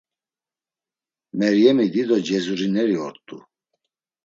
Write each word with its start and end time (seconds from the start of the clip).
Meryemi 1.37 1.85
dido 1.93 2.17
cezurineri 2.27 2.95
ort̆u. 3.05 3.37